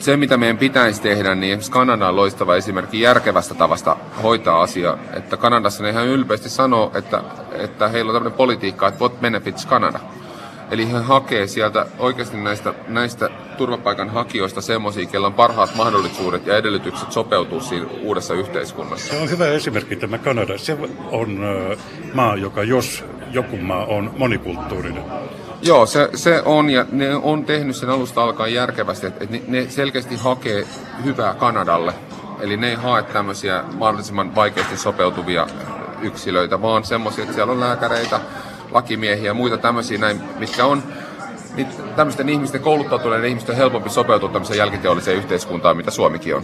Se, 0.00 0.16
mitä 0.16 0.36
meidän 0.36 0.58
pitäisi 0.58 1.02
tehdä, 1.02 1.34
niin 1.34 1.50
esimerkiksi 1.50 1.70
Kanada 1.70 2.08
on 2.08 2.16
loistava 2.16 2.56
esimerkki 2.56 3.00
järkevästä 3.00 3.54
tavasta 3.54 3.96
hoitaa 4.22 4.62
asia. 4.62 4.98
Että 5.12 5.36
Kanadassa 5.36 5.82
ne 5.82 5.90
ihan 5.90 6.06
ylpeästi 6.06 6.48
sanoo, 6.48 6.92
että, 6.94 7.22
että 7.52 7.88
heillä 7.88 8.10
on 8.10 8.14
tämmöinen 8.14 8.36
politiikka, 8.36 8.88
että 8.88 9.00
what 9.00 9.20
benefits 9.20 9.66
Canada. 9.66 10.00
Eli 10.70 10.92
he 10.92 10.98
hakee 10.98 11.46
sieltä 11.46 11.86
oikeasti 11.98 12.36
näistä, 12.36 12.74
näistä 12.88 13.28
turvapaikan 13.58 14.10
hakijoista 14.10 14.60
semmoisia, 14.60 15.06
kellä 15.06 15.26
on 15.26 15.34
parhaat 15.34 15.74
mahdollisuudet 15.74 16.46
ja 16.46 16.56
edellytykset 16.56 17.12
sopeutua 17.12 17.60
siinä 17.60 17.86
uudessa 18.02 18.34
yhteiskunnassa. 18.34 19.08
Se 19.08 19.20
on 19.20 19.30
hyvä 19.30 19.46
esimerkki 19.46 19.96
tämä 19.96 20.18
Kanada. 20.18 20.58
Se 20.58 20.78
on 21.10 21.40
maa, 22.14 22.36
joka 22.36 22.62
jos 22.62 23.04
joku 23.30 23.56
maa 23.56 23.84
on 23.84 24.14
monikulttuurinen. 24.18 25.04
Joo, 25.62 25.86
se, 25.86 26.08
se 26.14 26.42
on 26.44 26.70
ja 26.70 26.86
ne 26.92 27.14
on 27.14 27.44
tehnyt 27.44 27.76
sen 27.76 27.90
alusta 27.90 28.22
alkaen 28.22 28.54
järkevästi, 28.54 29.06
että 29.06 29.24
ne, 29.30 29.42
ne 29.48 29.66
selkeästi 29.68 30.16
hakee 30.16 30.66
hyvää 31.04 31.34
Kanadalle. 31.34 31.92
Eli 32.40 32.56
ne 32.56 32.68
ei 32.68 32.74
hae 32.74 33.02
tämmöisiä 33.02 33.64
mahdollisimman 33.74 34.34
vaikeasti 34.34 34.76
sopeutuvia 34.76 35.46
yksilöitä, 36.02 36.62
vaan 36.62 36.84
semmoisia, 36.84 37.22
että 37.22 37.34
siellä 37.34 37.52
on 37.52 37.60
lääkäreitä, 37.60 38.20
lakimiehiä 38.70 39.26
ja 39.26 39.34
muita 39.34 39.58
tämmöisiä 39.58 39.98
näin, 39.98 40.20
mitkä 40.38 40.64
on 40.64 40.82
niin 41.56 41.68
tämmöisten 41.96 42.28
ihmisten, 42.28 42.60
kouluttautuneiden 42.60 43.28
ihmisten 43.30 43.56
helpompi 43.56 43.90
sopeutua 43.90 44.28
tämmöiseen 44.28 44.58
jälkiteolliseen 44.58 45.16
yhteiskuntaan, 45.16 45.76
mitä 45.76 45.90
Suomikin 45.90 46.36
on. 46.36 46.42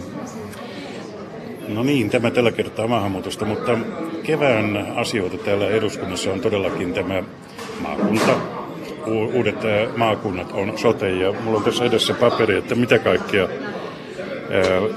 No 1.67 1.83
niin, 1.83 2.09
tämä 2.09 2.31
tällä 2.31 2.51
kertaa 2.51 2.87
maahanmuutosta, 2.87 3.45
mutta 3.45 3.77
kevään 4.23 4.93
asioita 4.95 5.37
täällä 5.37 5.67
eduskunnassa 5.67 6.31
on 6.31 6.41
todellakin 6.41 6.93
tämä 6.93 7.23
maakunta, 7.81 8.56
uudet 9.07 9.55
maakunnat 9.95 10.51
on 10.51 10.77
sote 10.77 11.09
ja 11.09 11.33
mulla 11.43 11.57
on 11.57 11.63
tässä 11.63 11.85
edessä 11.85 12.13
paperi, 12.13 12.57
että 12.57 12.75
mitä 12.75 12.99
kaikkea 12.99 13.47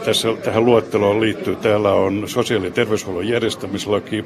tässä, 0.04 0.28
tähän 0.44 0.64
luetteloon 0.64 1.20
liittyy. 1.20 1.56
Täällä 1.56 1.92
on 1.92 2.22
sosiaali- 2.26 2.66
ja 2.66 2.70
terveyshuollon 2.70 3.28
järjestämislaki, 3.28 4.24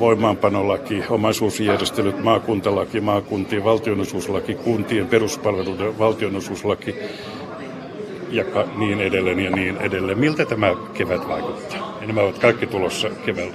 voimaanpanolaki, 0.00 1.02
omaisuusjärjestelyt, 1.10 2.22
maakuntalaki, 2.22 3.00
maakuntien 3.00 3.64
valtionosuuslaki, 3.64 4.54
kuntien 4.54 5.06
peruspalveluiden 5.06 5.98
valtionosuuslaki 5.98 6.94
ja 8.30 8.44
niin 8.76 9.00
edelleen 9.00 9.40
ja 9.40 9.50
niin 9.50 9.76
edelleen. 9.76 10.18
Miltä 10.18 10.44
tämä 10.44 10.74
kevät 10.94 11.28
vaikuttaa? 11.28 11.91
Ja 12.02 12.08
nämä 12.08 12.20
ovat 12.20 12.38
kaikki 12.38 12.66
tulossa 12.66 13.08
keväällä. 13.24 13.54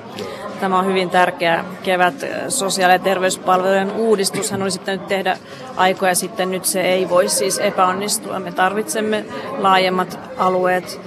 Tämä 0.60 0.80
on 0.80 0.86
hyvin 0.86 1.10
tärkeä 1.10 1.66
kevät 1.84 2.14
sosiaali- 2.50 2.94
ja 2.94 3.00
terveyspalvelujen 3.00 3.92
uudistus. 3.92 4.52
Hän 4.52 4.62
olisi 4.62 4.80
pitänyt 4.80 5.08
tehdä 5.08 5.38
aikoja 5.76 6.16
sitten, 6.16 6.52
nyt 6.52 6.66
se 6.66 6.82
ei 6.82 7.10
voi 7.10 7.30
siis 7.30 7.60
epäonnistua. 7.60 8.40
Me 8.40 8.52
tarvitsemme 8.52 9.26
laajemmat 9.58 10.20
alueet 10.38 11.02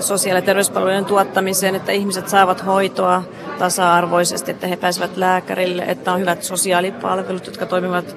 sosiaali- 0.00 0.38
ja 0.38 0.42
terveyspalvelujen 0.42 1.04
tuottamiseen, 1.04 1.74
että 1.74 1.92
ihmiset 1.92 2.28
saavat 2.28 2.66
hoitoa 2.66 3.22
tasa-arvoisesti, 3.58 4.50
että 4.50 4.66
he 4.66 4.76
pääsevät 4.76 5.16
lääkärille, 5.16 5.82
että 5.82 6.12
on 6.12 6.20
hyvät 6.20 6.42
sosiaalipalvelut, 6.42 7.46
jotka 7.46 7.66
toimivat 7.66 8.16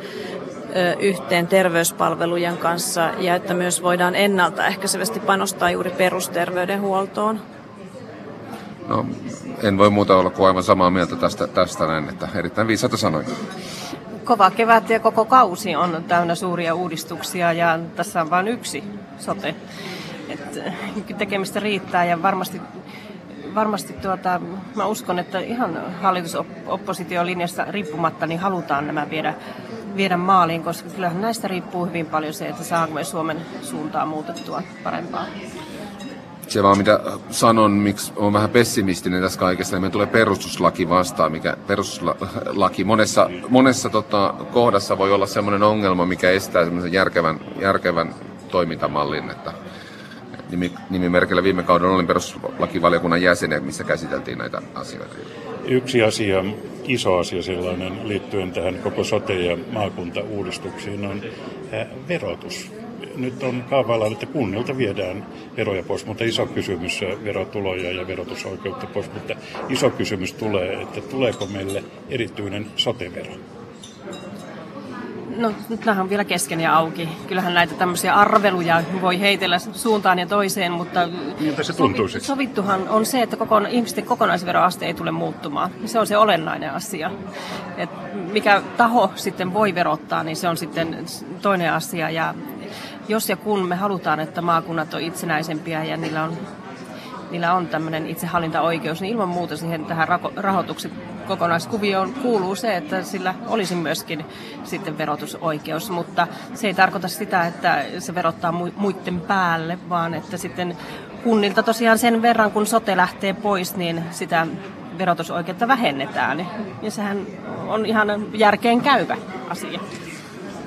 yhteen 0.99 1.47
terveyspalvelujen 1.47 2.57
kanssa 2.57 3.09
ja 3.19 3.35
että 3.35 3.53
myös 3.53 3.83
voidaan 3.83 4.15
ennaltaehkäisevästi 4.15 5.19
panostaa 5.19 5.71
juuri 5.71 5.91
perusterveydenhuoltoon. 5.91 7.39
No, 8.89 9.05
en 9.63 9.77
voi 9.77 9.89
muuta 9.89 10.17
olla 10.17 10.29
kuin 10.29 10.47
aivan 10.47 10.63
samaa 10.63 10.89
mieltä 10.89 11.15
tästä, 11.15 11.47
tästä 11.47 11.87
näin, 11.87 12.09
että 12.09 12.27
erittäin 12.35 12.67
viisaita 12.67 12.97
sanoja. 12.97 13.27
Kova 14.23 14.51
kevät 14.51 14.89
ja 14.89 14.99
koko 14.99 15.25
kausi 15.25 15.75
on 15.75 16.03
täynnä 16.07 16.35
suuria 16.35 16.75
uudistuksia 16.75 17.53
ja 17.53 17.79
tässä 17.95 18.21
on 18.21 18.29
vain 18.29 18.47
yksi 18.47 18.83
sote. 19.19 19.55
Et 20.29 20.59
tekemistä 21.17 21.59
riittää 21.59 22.05
ja 22.05 22.21
varmasti 22.21 22.61
varmasti 23.55 23.93
tuota, 23.93 24.41
mä 24.75 24.85
uskon, 24.85 25.19
että 25.19 25.39
ihan 25.39 25.93
hallitusopposition 26.01 27.25
linjasta 27.25 27.65
riippumatta 27.69 28.27
niin 28.27 28.39
halutaan 28.39 28.87
nämä 28.87 29.09
viedä, 29.09 29.33
viedä 29.95 30.17
maaliin, 30.17 30.63
koska 30.63 30.89
kyllähän 30.89 31.21
näistä 31.21 31.47
riippuu 31.47 31.85
hyvin 31.85 32.05
paljon 32.05 32.33
se, 32.33 32.47
että 32.47 32.63
saanko 32.63 32.93
me 32.93 33.03
Suomen 33.03 33.37
suuntaa 33.61 34.05
muutettua 34.05 34.63
parempaa. 34.83 35.25
Se 36.49 36.63
vaan 36.63 36.77
mitä 36.77 36.99
sanon, 37.29 37.71
miksi 37.71 38.13
on 38.15 38.33
vähän 38.33 38.49
pessimistinen 38.49 39.21
tässä 39.21 39.39
kaikessa, 39.39 39.75
niin 39.75 39.81
me 39.81 39.89
tulee 39.89 40.07
perustuslaki 40.07 40.89
vastaan, 40.89 41.31
mikä 41.31 41.57
perustuslaki 41.67 42.83
monessa, 42.83 43.29
monessa 43.49 43.89
tota, 43.89 44.33
kohdassa 44.53 44.97
voi 44.97 45.11
olla 45.11 45.27
sellainen 45.27 45.63
ongelma, 45.63 46.05
mikä 46.05 46.29
estää 46.29 46.63
semmoisen 46.63 46.93
järkevän, 46.93 47.39
järkevän 47.61 48.15
toimintamallin, 48.51 49.31
että 49.31 49.53
nimimerkillä 50.89 51.43
viime 51.43 51.63
kaudella 51.63 51.95
olin 51.95 52.07
perustuslakivaliokunnan 52.07 53.21
jäsenen, 53.21 53.63
missä 53.63 53.83
käsiteltiin 53.83 54.37
näitä 54.37 54.61
asioita. 54.75 55.15
Yksi 55.65 56.03
asia, 56.03 56.43
iso 56.83 57.17
asia 57.17 57.43
sellainen 57.43 58.07
liittyen 58.07 58.51
tähän 58.51 58.79
koko 58.83 59.03
sote- 59.03 59.45
ja 59.45 59.57
maakuntauudistuksiin 59.71 61.05
on 61.05 61.21
verotus. 62.07 62.71
Nyt 63.15 63.43
on 63.43 63.63
kaavaillaan, 63.69 64.11
että 64.11 64.25
kunnilta 64.25 64.77
viedään 64.77 65.25
veroja 65.57 65.83
pois, 65.83 66.05
mutta 66.05 66.23
iso 66.23 66.45
kysymys, 66.45 67.01
verotuloja 67.23 67.91
ja 67.91 68.07
verotusoikeutta 68.07 68.87
pois, 68.87 69.13
mutta 69.13 69.35
iso 69.69 69.89
kysymys 69.89 70.33
tulee, 70.33 70.81
että 70.81 71.01
tuleeko 71.01 71.45
meille 71.45 71.83
erityinen 72.09 72.65
sotevero? 72.75 73.33
No 75.39 75.51
nyt 75.69 75.85
nämä 75.85 76.01
on 76.01 76.09
vielä 76.09 76.23
kesken 76.23 76.59
ja 76.59 76.75
auki. 76.75 77.09
Kyllähän 77.27 77.53
näitä 77.53 77.75
tämmöisiä 77.75 78.13
arveluja 78.13 78.83
voi 79.01 79.19
heitellä 79.19 79.59
suuntaan 79.59 80.19
ja 80.19 80.27
toiseen, 80.27 80.71
mutta 80.71 81.09
Miltä 81.39 81.63
se 81.63 81.73
tuntuu 81.73 82.07
sovi, 82.07 82.23
sovittuhan 82.23 82.89
on 82.89 83.05
se, 83.05 83.21
että 83.21 83.37
kokon, 83.37 83.67
ihmisten 83.67 84.05
kokonaisveroaste 84.05 84.85
ei 84.85 84.93
tule 84.93 85.11
muuttumaan. 85.11 85.71
Se 85.85 85.99
on 85.99 86.07
se 86.07 86.17
olennainen 86.17 86.71
asia. 86.71 87.11
Et 87.77 87.89
mikä 88.31 88.61
taho 88.77 89.11
sitten 89.15 89.53
voi 89.53 89.75
verottaa, 89.75 90.23
niin 90.23 90.35
se 90.35 90.49
on 90.49 90.57
sitten 90.57 91.05
toinen 91.41 91.73
asia. 91.73 92.09
Ja 92.09 92.35
jos 93.09 93.29
ja 93.29 93.35
kun 93.35 93.67
me 93.67 93.75
halutaan, 93.75 94.19
että 94.19 94.41
maakunnat 94.41 94.93
on 94.93 95.01
itsenäisempiä 95.01 95.83
ja 95.83 95.97
niillä 95.97 96.23
on 96.23 96.37
niillä 97.31 97.53
on 97.53 97.67
tämmöinen 97.67 98.07
itsehallintaoikeus, 98.07 99.01
niin 99.01 99.13
ilman 99.13 99.27
muuta 99.27 99.57
siihen 99.57 99.85
tähän 99.85 100.07
rahoituksen 100.35 100.91
kokonaiskuvioon 101.27 102.13
kuuluu 102.13 102.55
se, 102.55 102.77
että 102.77 103.03
sillä 103.03 103.35
olisi 103.47 103.75
myöskin 103.75 104.25
sitten 104.63 104.97
verotusoikeus, 104.97 105.89
mutta 105.89 106.27
se 106.53 106.67
ei 106.67 106.73
tarkoita 106.73 107.07
sitä, 107.07 107.47
että 107.47 107.85
se 107.99 108.15
verottaa 108.15 108.51
muiden 108.75 109.21
päälle, 109.21 109.79
vaan 109.89 110.13
että 110.13 110.37
sitten 110.37 110.77
kunnilta 111.23 111.63
tosiaan 111.63 111.97
sen 111.97 112.21
verran, 112.21 112.51
kun 112.51 112.67
sote 112.67 112.97
lähtee 112.97 113.33
pois, 113.33 113.75
niin 113.75 114.03
sitä 114.11 114.47
verotusoikeutta 114.97 115.67
vähennetään. 115.67 116.47
Ja 116.81 116.91
sehän 116.91 117.27
on 117.67 117.85
ihan 117.85 118.07
järkeen 118.33 118.81
käyvä 118.81 119.17
asia. 119.49 119.79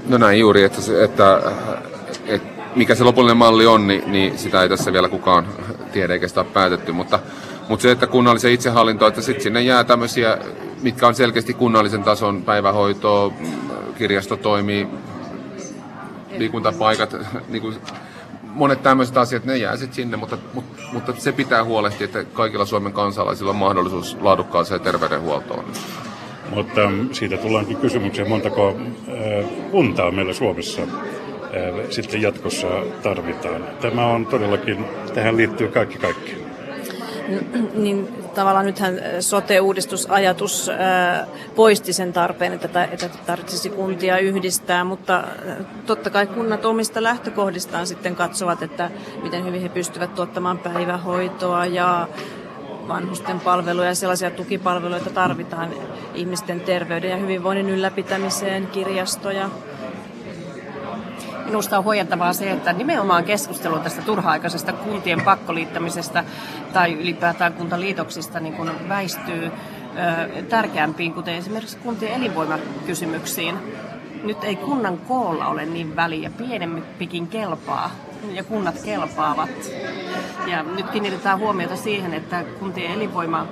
No 0.09 0.19
näin 0.19 0.39
juuri, 0.39 0.65
että, 0.65 0.81
että 1.05 1.43
mikä 2.77 2.95
se 2.95 3.05
lopullinen 3.05 3.37
malli 3.37 3.67
on, 3.67 3.87
niin, 3.87 4.13
niin 4.13 4.39
sitä 4.39 4.63
ei 4.63 4.69
tässä 4.69 4.93
vielä 4.93 5.09
kukaan 5.09 5.47
tiedä 5.93 6.13
eikä 6.13 6.29
sitä 6.29 6.41
ole 6.41 6.49
päätetty, 6.53 6.93
mutta, 6.93 7.19
mutta 7.69 7.83
se, 7.83 7.91
että 7.91 8.07
kunnallisen 8.07 8.53
itsehallinto, 8.53 9.07
että 9.07 9.23
sitten 9.23 9.43
sinne 9.43 9.63
jää 9.63 9.85
tämmöisiä, 9.85 10.39
mitkä 10.83 11.07
on 11.07 11.15
selkeästi 11.15 11.55
kunnallisen 11.55 12.05
tason 12.05 12.43
päivähoitoa, 12.43 13.33
kirjastotoimi, 13.99 14.89
liikuntapaikat, 16.39 17.17
niin 17.49 17.63
kuin 17.63 17.77
monet 18.43 18.83
tämmöiset 18.83 19.17
asiat, 19.17 19.45
ne 19.45 19.57
jää 19.57 19.77
sitten 19.77 19.95
sinne, 19.95 20.17
mutta, 20.17 20.39
mutta, 20.55 20.83
mutta, 20.93 21.13
se 21.19 21.33
pitää 21.33 21.65
huolehtia, 21.65 22.05
että 22.05 22.25
kaikilla 22.25 22.67
Suomen 22.67 22.93
kansalaisilla 22.93 23.51
on 23.51 23.57
mahdollisuus 23.57 24.17
laadukkaaseen 24.21 24.81
terveydenhuoltoon. 24.81 25.65
Mutta 26.55 26.81
siitä 27.13 27.37
tullaankin 27.37 27.77
kysymykseen, 27.77 28.29
montako 28.29 28.77
kuntaa 29.71 30.11
meillä 30.11 30.33
Suomessa 30.33 30.83
sitten 31.91 32.23
jatkossa 32.23 32.67
tarvitaan. 33.03 33.65
Tämä 33.81 34.07
on 34.07 34.27
todellakin, 34.27 34.85
tähän 35.15 35.37
liittyy 35.37 35.69
kaikki 35.69 35.99
kaikki. 35.99 36.43
Niin 37.75 38.09
tavallaan 38.35 38.67
nythän 38.67 39.01
sote-uudistusajatus 39.21 40.71
poisti 41.55 41.93
sen 41.93 42.13
tarpeen, 42.13 42.53
että, 42.53 42.85
että 42.85 43.09
tarvitsisi 43.27 43.71
kuntia 43.71 44.19
yhdistää, 44.19 44.85
mutta 44.85 45.25
totta 45.87 46.11
kai 46.11 46.27
kunnat 46.27 46.65
omista 46.65 47.03
lähtökohdistaan 47.03 47.87
sitten 47.87 48.17
katsovat, 48.17 48.63
että 48.63 48.91
miten 49.23 49.45
hyvin 49.45 49.63
he 49.63 49.69
pystyvät 49.69 50.15
tuottamaan 50.15 50.59
päivähoitoa 50.59 51.67
ja 51.67 52.09
vanhusten 52.89 53.41
palveluja 53.41 53.89
ja 53.89 53.95
sellaisia 53.95 54.31
tukipalveluita 54.31 55.11
tarvitaan 55.11 55.71
ihmisten 56.15 56.61
terveyden 56.61 57.11
ja 57.11 57.17
hyvinvoinnin 57.17 57.71
ylläpitämiseen, 57.71 58.67
kirjastoja, 58.67 59.51
minusta 61.53 61.79
on 61.79 61.85
huojentavaa 61.85 62.33
se, 62.33 62.51
että 62.51 62.73
nimenomaan 62.73 63.25
keskustelu 63.25 63.79
tästä 63.79 64.03
turha-aikaisesta 64.03 64.73
kuntien 64.73 65.21
pakkoliittämisestä 65.21 66.25
tai 66.73 66.93
ylipäätään 66.93 67.53
kuntaliitoksista 67.53 68.41
niin 68.41 68.55
kun 68.55 68.71
väistyy 68.89 69.45
ö, 69.45 70.43
tärkeämpiin, 70.43 71.15
kuten 71.15 71.35
esimerkiksi 71.35 71.77
kuntien 71.77 72.13
elinvoimakysymyksiin. 72.13 73.59
Nyt 74.23 74.45
ei 74.45 74.57
kunnan 74.57 74.99
koolla 74.99 75.47
ole 75.47 75.67
niin 75.67 75.97
väliä, 75.97 76.31
pienempikin 76.31 77.27
kelpaa 77.27 77.91
ja 78.33 78.45
kunnat 78.45 78.83
kelpaavat. 78.85 79.51
Ja 80.47 80.63
nyt 80.63 80.91
kiinnitetään 80.91 81.39
huomiota 81.39 81.77
siihen, 81.77 82.15
että 82.15 82.45
kuntien 82.59 82.93
elinvoima 82.93 83.47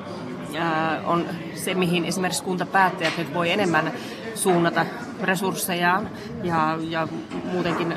on 1.04 1.26
se, 1.54 1.74
mihin 1.74 2.04
esimerkiksi 2.04 2.44
kuntapäättäjät 2.44 3.18
nyt 3.18 3.34
voi 3.34 3.50
enemmän 3.50 3.92
suunnata 4.34 4.86
resurssejaan 5.22 6.10
ja, 6.42 6.78
ja 6.88 7.08
muutenkin 7.52 7.94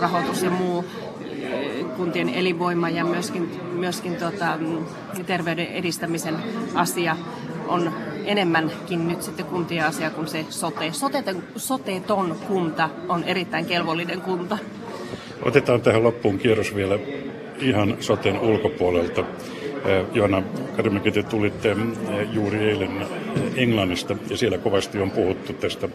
rahoitus 0.00 0.42
ja 0.42 0.50
muu 0.50 0.84
kuntien 1.96 2.28
elinvoima 2.28 2.90
ja 2.90 3.04
myöskin, 3.04 3.60
myöskin 3.72 4.16
tota, 4.16 4.58
terveyden 5.26 5.66
edistämisen 5.66 6.36
asia 6.74 7.16
on 7.68 7.92
enemmänkin 8.24 9.08
nyt 9.08 9.22
sitten 9.22 9.46
kuntien 9.46 9.86
asia 9.86 10.10
kuin 10.10 10.28
se 10.28 10.46
sote. 10.50 10.92
Soteton, 10.92 11.42
soteton 11.56 12.36
kunta 12.48 12.90
on 13.08 13.24
erittäin 13.24 13.66
kelvollinen 13.66 14.20
kunta. 14.20 14.58
Otetaan 15.42 15.80
tähän 15.80 16.02
loppuun 16.02 16.38
kierros 16.38 16.74
vielä 16.74 16.98
ihan 17.58 17.96
soten 18.00 18.38
ulkopuolelta. 18.38 19.24
Joana 20.12 20.42
Karimäki, 20.76 21.12
te 21.12 21.22
tulitte 21.22 21.76
juuri 22.32 22.58
eilen 22.58 23.06
Englannista 23.56 24.16
ja 24.30 24.36
siellä 24.36 24.58
kovasti 24.58 24.98
on 24.98 25.10
puhuttu 25.10 25.52
tästä 25.52 25.88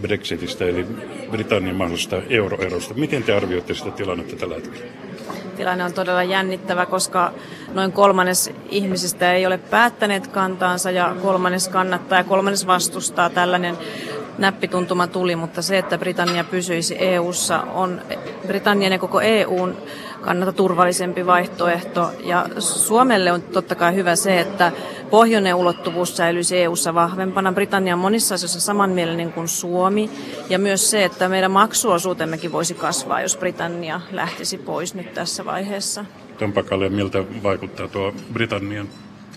Brexitistä 0.00 0.64
eli 0.64 0.86
Britannian 1.30 1.76
mahdollisesta 1.76 2.16
euroerosta. 2.28 2.94
Miten 2.94 3.22
te 3.22 3.32
arvioitte 3.32 3.74
sitä 3.74 3.90
tilannetta 3.90 4.36
tällä 4.36 4.54
hetkellä? 4.54 4.86
Tilanne 5.56 5.84
on 5.84 5.92
todella 5.92 6.22
jännittävä, 6.22 6.86
koska 6.86 7.32
noin 7.74 7.92
kolmannes 7.92 8.52
ihmisistä 8.70 9.32
ei 9.32 9.46
ole 9.46 9.58
päättäneet 9.58 10.26
kantaansa 10.26 10.90
ja 10.90 11.16
kolmannes 11.22 11.68
kannattaa 11.68 12.18
ja 12.18 12.24
kolmannes 12.24 12.66
vastustaa. 12.66 13.30
Tällainen 13.30 13.76
näppituntuma 14.38 15.06
tuli, 15.06 15.36
mutta 15.36 15.62
se, 15.62 15.78
että 15.78 15.98
Britannia 15.98 16.44
pysyisi 16.44 16.96
EU:ssa 16.98 17.60
on 17.62 18.00
Britannian 18.46 18.92
ja 18.92 18.98
koko 18.98 19.20
EUn 19.20 19.76
kannalta 20.20 20.52
turvallisempi 20.52 21.26
vaihtoehto. 21.26 22.10
Ja 22.24 22.46
Suomelle 22.58 23.32
on 23.32 23.42
totta 23.42 23.74
kai 23.74 23.94
hyvä 23.94 24.16
se, 24.16 24.40
että 24.40 24.72
pohjoinen 25.10 25.54
ulottuvuus 25.54 26.16
säilyisi 26.16 26.58
EU-ssa 26.58 26.94
vahvempana. 26.94 27.52
Britannia 27.52 27.94
on 27.94 28.00
monissa 28.00 28.34
asioissa 28.34 28.60
samanmielinen 28.60 29.32
kuin 29.32 29.48
Suomi. 29.48 30.10
Ja 30.48 30.58
myös 30.58 30.90
se, 30.90 31.04
että 31.04 31.28
meidän 31.28 31.50
maksuosuutemmekin 31.50 32.52
voisi 32.52 32.74
kasvaa, 32.74 33.20
jos 33.20 33.36
Britannia 33.36 34.00
lähtisi 34.12 34.58
pois 34.58 34.94
nyt 34.94 35.14
tässä 35.14 35.44
vaiheessa. 35.44 36.04
Tompakalle, 36.38 36.88
miltä 36.88 37.24
vaikuttaa 37.42 37.88
tuo 37.88 38.12
Britannian 38.32 38.88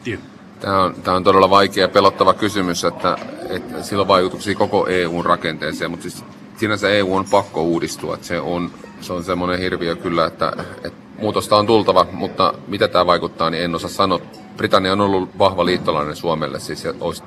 tie? 0.03 0.19
Tämä 0.59 0.83
on, 0.83 0.95
tämä 1.03 1.17
on 1.17 1.23
todella 1.23 1.49
vaikea 1.49 1.83
ja 1.83 1.89
pelottava 1.89 2.33
kysymys, 2.33 2.83
että, 2.83 3.17
että 3.49 3.83
sillä 3.83 4.01
on 4.01 4.07
vaikutuksia 4.07 4.55
koko 4.55 4.87
EUn 4.87 5.25
rakenteeseen, 5.25 5.91
mutta 5.91 6.03
siis 6.03 6.23
sinänsä 6.57 6.89
EU 6.89 7.15
on 7.15 7.25
pakko 7.31 7.63
uudistua. 7.63 8.13
Että 8.13 8.27
se 8.27 8.39
on, 8.39 8.71
se 9.01 9.13
on 9.13 9.23
semmoinen 9.23 9.59
hirviö 9.59 9.95
kyllä, 9.95 10.25
että, 10.25 10.53
että 10.83 10.99
muutosta 11.19 11.55
on 11.55 11.65
tultava, 11.67 12.05
mutta 12.11 12.53
mitä 12.67 12.87
tämä 12.87 13.05
vaikuttaa, 13.05 13.49
niin 13.49 13.63
en 13.63 13.75
osaa 13.75 13.89
sanoa. 13.89 14.19
Britannia 14.57 14.93
on 14.93 15.01
ollut 15.01 15.37
vahva 15.37 15.65
liittolainen 15.65 16.15
Suomelle, 16.15 16.59
siis 16.59 16.87
olisi 16.99 17.23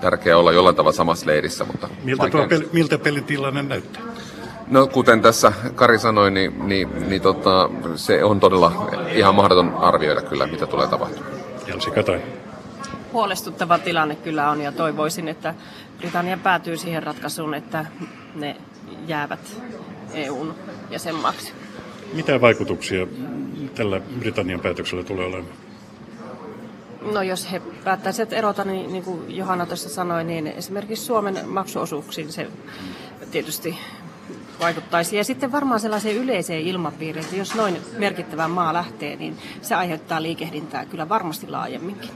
tärkeää 0.00 0.38
olla 0.38 0.52
jollain 0.52 0.76
tavalla 0.76 0.96
samassa 0.96 1.26
leirissä. 1.26 1.64
Mutta 1.64 1.88
miltä, 2.04 2.30
tuo 2.30 2.46
peli, 2.48 2.68
miltä 2.72 2.98
pelin 2.98 3.24
tilanne 3.24 3.62
näyttää? 3.62 4.02
No 4.66 4.86
kuten 4.86 5.22
tässä 5.22 5.52
Kari 5.74 5.98
sanoi, 5.98 6.30
niin, 6.30 6.68
niin, 6.68 7.08
niin 7.08 7.22
tota, 7.22 7.70
se 7.96 8.24
on 8.24 8.40
todella 8.40 8.88
ihan 9.12 9.34
mahdoton 9.34 9.74
arvioida 9.74 10.22
kyllä, 10.22 10.46
mitä 10.46 10.66
tulee 10.66 10.88
tapahtumaan. 10.88 11.32
Jelsi 11.66 11.90
Katainen 11.90 12.40
huolestuttava 13.12 13.78
tilanne 13.78 14.16
kyllä 14.16 14.50
on 14.50 14.60
ja 14.60 14.72
toivoisin, 14.72 15.28
että 15.28 15.54
Britannia 15.98 16.36
päätyy 16.36 16.76
siihen 16.76 17.02
ratkaisuun, 17.02 17.54
että 17.54 17.86
ne 18.34 18.56
jäävät 19.06 19.56
EUn 20.14 20.54
jäsenmaaksi. 20.90 21.52
Mitä 22.12 22.40
vaikutuksia 22.40 23.06
tällä 23.74 24.00
Britannian 24.18 24.60
päätöksellä 24.60 25.04
tulee 25.04 25.26
olemaan? 25.26 25.54
No 27.12 27.22
jos 27.22 27.52
he 27.52 27.62
päättäisivät 27.84 28.32
erota, 28.32 28.64
niin, 28.64 28.92
niin 28.92 29.02
kuin 29.04 29.36
Johanna 29.36 29.66
tuossa 29.66 29.88
sanoi, 29.88 30.24
niin 30.24 30.46
esimerkiksi 30.46 31.04
Suomen 31.04 31.48
maksuosuuksiin 31.48 32.32
se 32.32 32.46
tietysti 33.30 33.78
vaikuttaisi. 34.60 35.16
Ja 35.16 35.24
sitten 35.24 35.52
varmaan 35.52 35.80
sellaiseen 35.80 36.16
yleiseen 36.16 36.60
ilmapiiriin, 36.60 37.24
että 37.24 37.36
jos 37.36 37.54
noin 37.54 37.76
merkittävä 37.98 38.48
maa 38.48 38.72
lähtee, 38.72 39.16
niin 39.16 39.36
se 39.62 39.74
aiheuttaa 39.74 40.22
liikehdintää 40.22 40.86
kyllä 40.86 41.08
varmasti 41.08 41.48
laajemminkin. 41.48 42.10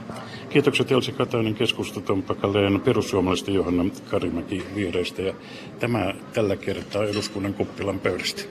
Kiitokset 0.49 0.91
Elsi 0.91 1.11
Katainen 1.11 1.55
keskustatonpakalleen 1.55 2.81
perussuomalaisten 2.81 3.53
Johanna 3.53 3.85
Karimäki 4.11 4.65
vihreistä 4.75 5.21
ja 5.21 5.33
tämä 5.79 6.13
tällä 6.33 6.55
kertaa 6.55 7.03
eduskunnan 7.03 7.53
kuppilan 7.53 7.99
pöydästä. 7.99 8.43